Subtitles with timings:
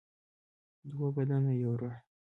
[0.89, 1.95] دوه بدن یو روح.